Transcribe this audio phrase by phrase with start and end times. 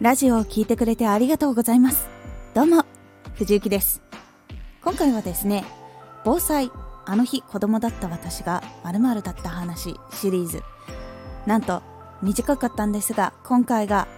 [0.00, 2.08] ラジオを聴いてくれてありがとうございます。
[2.54, 2.86] どうも
[3.34, 4.00] 藤幸です。
[4.82, 5.62] 今回はですね
[6.24, 6.70] 防災
[7.04, 10.62] あの日子供だった私が〇〇だった話シリーズ。
[11.44, 11.82] なんと
[12.22, 14.08] 短かったんですが今回が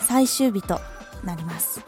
[0.00, 0.80] 最終日と
[1.22, 1.82] なります。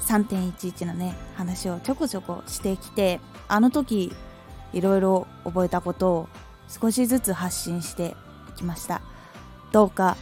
[0.00, 4.12] 3.11のね話をちょこちょこしてきてあの時
[4.72, 6.28] いろいろ覚えたことを
[6.66, 8.16] 少しずつ発信して
[8.56, 9.02] きました。
[9.70, 10.16] どうか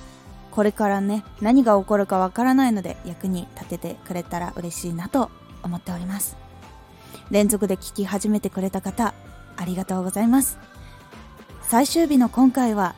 [0.51, 5.31] これからね何が起こるかわからないので役に立ててくれたら嬉しいなと
[5.63, 6.37] 思っております。
[7.31, 9.15] 連続で聞き始めてくれた方
[9.57, 10.59] ありがとうございます。
[11.63, 12.95] 最終日の今回は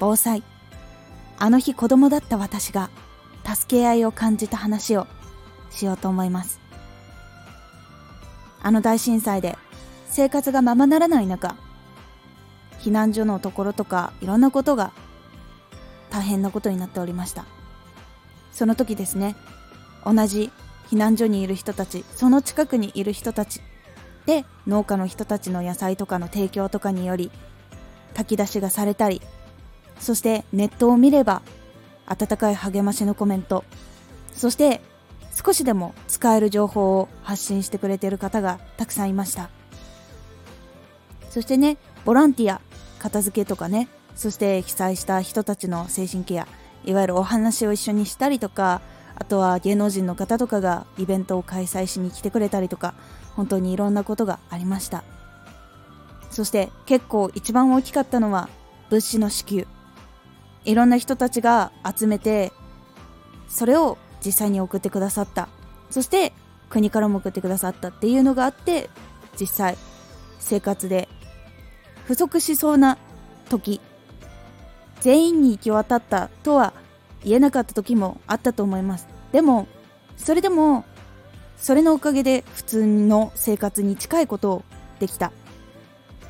[0.00, 0.42] 防災。
[1.38, 2.90] あの日子供だった私が
[3.44, 5.06] 助け合いを感じた話を
[5.70, 6.60] しようと思います。
[8.62, 9.58] あの大震災で
[10.08, 11.54] 生活がままならない中
[12.80, 14.92] 避難所のところとかいろんなことが
[16.14, 17.44] 大変なことになっておりました。
[18.52, 19.34] その時ですね
[20.04, 20.52] 同じ
[20.88, 23.60] 避難所にいる人たちその近くにいる人たち
[24.26, 27.32] で農家の人たちの野菜とかの提供とかにより
[28.14, 29.20] 炊き出しがされたり
[29.98, 31.42] そしてネットを見れば
[32.06, 33.64] 温かい励ましのコメント
[34.34, 34.80] そして
[35.32, 39.50] 少しでも使える情報を発信してくれている方がたくさんいました。
[41.28, 42.60] そしてねボランティア
[43.00, 46.46] 片付けとかねそして被災した人たちの精神ケア
[46.84, 48.80] いわゆるお話を一緒にしたりとか
[49.16, 52.94] あとは芸能人の方とかがイベントを開催しに来てくれたりとか
[53.36, 55.04] 本当にいろんなことがありました。
[56.30, 58.48] そして結構一番大きかったのは
[58.90, 59.66] 物資の支給。
[60.64, 62.52] いろんな人たちが集めて
[63.48, 65.48] それを実際に送ってくださった。
[65.90, 66.32] そして
[66.68, 68.90] 国からも送ってくださったっていうのがあって
[69.38, 69.76] 実際
[70.40, 71.08] 生活で
[72.04, 72.98] 不足しそうな
[73.48, 73.80] 時
[75.04, 76.72] 全員に行き渡ったとは
[77.22, 79.06] 言えなかった時もあったと思います。
[79.32, 79.68] でも
[80.16, 80.86] それでも
[81.58, 84.64] それのおかげで普通の生活に近いことを
[85.00, 85.30] できた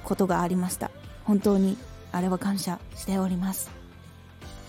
[0.03, 0.91] ことがありました。
[1.23, 1.79] 本当に
[2.11, 3.71] あれは感謝しております。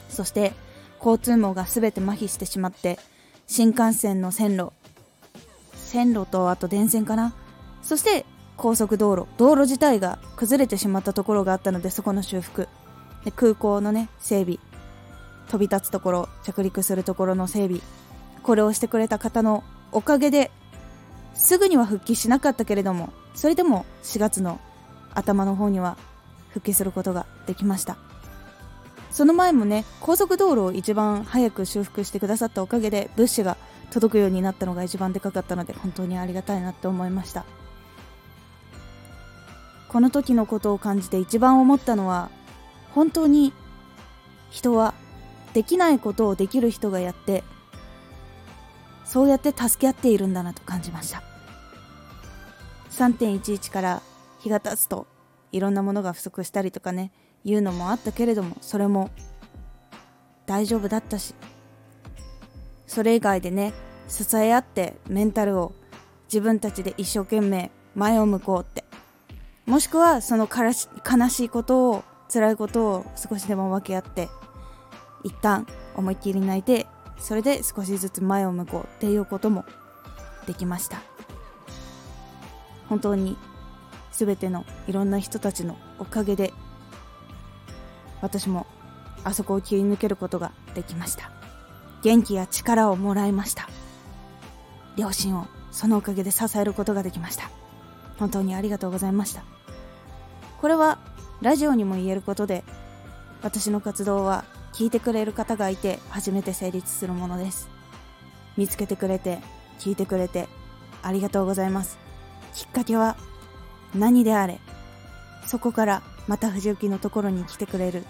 [0.07, 0.53] そして
[0.99, 2.99] 交通網が全て麻痺してしまって
[3.47, 4.71] 新幹線の線路
[5.73, 7.33] 線路とあと電線かな。
[7.81, 8.23] そして
[8.55, 12.67] 高速道路道路自体が崩れてしまったところがあったのでそこの修復。
[13.25, 14.59] で空港のね整備。
[15.47, 17.81] 飛び立つところ着陸するところの整備。
[18.41, 20.51] これをしてくれた方のおかげで
[21.33, 24.59] すぐには復帰しなかったけれどもそれでも4月の
[25.13, 25.97] 頭の方には
[26.49, 27.97] 復帰することができました。
[29.11, 33.57] その前もね高速道路を一番早く修復してくださったおかげで物資が
[33.89, 37.45] 届くようになったのが一番でかかったので本当にありがたいなって思いました。
[39.87, 42.29] この時のことを感じて一番思ったのは
[42.95, 43.53] 本当に
[44.49, 44.93] 人は
[45.53, 47.43] できないことをできる人がやって
[49.03, 51.21] そうやって助け合っているんだなと感じました。
[52.95, 54.01] 3.11から
[54.39, 55.05] 日が経つと
[55.51, 57.11] いろんなものが不足したりとかね
[57.43, 59.11] いうのもあったけれどもそれも
[60.45, 61.35] 大丈夫だったし
[62.87, 63.73] それ以外でね
[64.07, 65.73] 支え合ってメンタルを
[66.27, 68.85] 自分たちで一生懸命前を向こうって
[69.65, 70.71] もしくはその悲
[71.29, 74.29] しいことを辛いことを少しでも分け合って
[75.23, 75.65] 一旦
[75.95, 76.87] 思いっきり泣いて
[77.17, 79.65] それで少しずつ前を向こうっていうことも
[80.47, 81.01] できました。
[82.89, 83.37] 本当に
[84.11, 86.53] 全てのいろんな人たちのおかげで
[88.21, 88.67] 私も
[89.23, 91.31] あそこを切り抜けることができました。
[92.03, 93.67] 元気や力をもらいました。
[94.95, 97.49] 両親をそのおかげで支えることができました。
[98.17, 99.43] 本当にありがとうございました。
[100.61, 100.99] これは
[101.41, 102.63] ラジオにも言えることで
[103.41, 107.69] 私の活動は聞いてくれる方がいて初めて成立するものです。
[108.57, 109.39] 見つけてくれて
[109.79, 110.47] 聞いてくれて
[111.01, 111.97] ありがとうございます。
[112.53, 113.17] きっかけは
[113.93, 114.59] 何であれ
[115.45, 118.03] そこからまた藤幸のところに来てくれる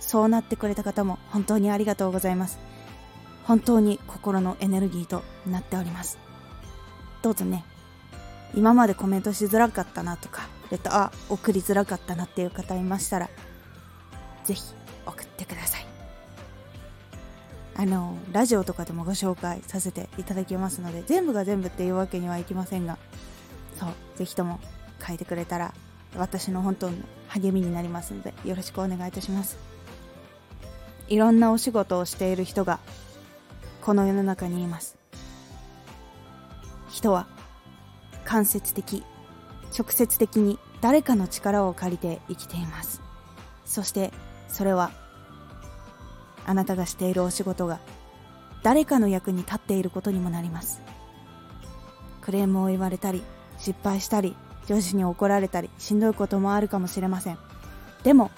[0.00, 2.58] そうなってくれた方も本当にありがとうございます。
[3.44, 6.18] 本当に心のエネルギーとなっております。
[7.22, 7.64] どうぞね。
[8.54, 10.48] 今までコメントしづらかったなとか。
[10.70, 13.28] レター送りづらかったなっていう方いましたら
[14.44, 14.62] ぜひ
[15.06, 15.86] 送ってください。
[17.76, 22.98] あのラジオとかでもご紹介させていただきますので全部が全部っていうわけにはいきませんが
[23.78, 24.60] そうぜひとも
[25.06, 25.72] 書いてくれたら
[26.16, 26.96] 私の本当の
[27.28, 29.56] 励みになりますのでよろしくお願いいたします。
[31.08, 32.78] いろんなお仕事をしている人が
[33.80, 34.96] この世の中にいます。
[36.90, 37.26] 人は
[38.24, 39.04] 間接的
[39.76, 43.00] 直接的に誰かの力を借りて生きています。
[43.64, 44.12] そして
[44.48, 44.90] それは
[46.46, 47.78] あなたがしているお仕事が
[48.62, 50.80] 誰かの役に立っていることにもなります。
[52.20, 53.22] クレームを言われたり
[53.58, 54.36] 失敗したり
[54.66, 57.38] 上司に怒られたりしんどいこともあるかもしれません。
[58.02, 58.30] でも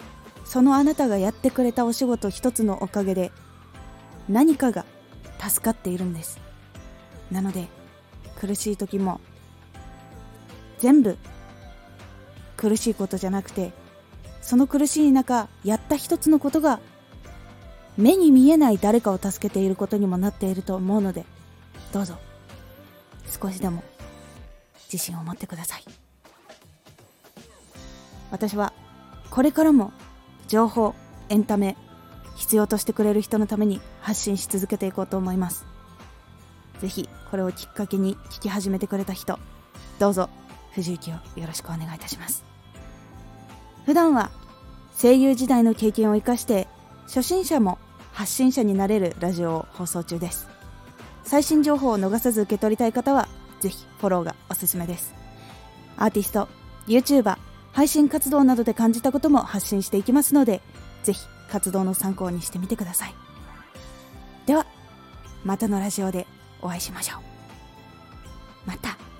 [0.45, 3.33] そのあなたがやってくれたお仕事一つのおかげで
[4.29, 4.85] 何かが
[5.41, 6.41] 助かっているんです。
[7.31, 7.69] なので
[8.41, 9.21] 苦しい時も
[10.83, 11.17] 全部
[12.57, 13.73] 苦しいことじゃなくて
[14.41, 16.81] その苦しい中やった一つのことが
[17.97, 21.25] 目に見えない誰かを助けていることにもなっていると思うので
[21.93, 22.19] どうぞ
[23.41, 23.85] 少しでも
[24.93, 25.85] 自信を持ってください。
[28.33, 28.73] 私は
[29.31, 29.93] これからも
[30.49, 30.95] 情報
[31.29, 31.77] エンタメ
[32.35, 35.65] 必要としてくれる人のために発信し続けていこうと思います。
[36.81, 39.39] ぜひこれをきっかけに聞き始めてくれた人
[39.99, 40.29] どうぞ
[40.75, 42.45] 藤幸をよろしくお願いいたします。
[43.87, 44.31] 普段は
[45.01, 46.69] 声優時代の経験を生かして
[47.05, 47.79] 初心者も
[48.13, 50.49] 発信者になれるラジオを放送中です。
[51.25, 53.29] 最新情報を逃さず受け取りたい方は
[53.61, 55.15] ぜひフォローがおすすめです。
[55.97, 56.49] アーティスト
[56.87, 57.39] YouTuber
[57.73, 60.61] 配信活動などで感じたことも発信していきますので
[61.05, 61.21] ぜひ
[61.51, 63.15] 活動の参考にしてみてください。
[64.47, 64.67] では
[65.45, 66.27] またのラジオで
[66.61, 67.21] お会いしましょう。
[68.67, 69.12] また。